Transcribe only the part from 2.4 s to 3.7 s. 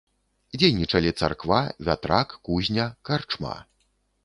кузня, карчма.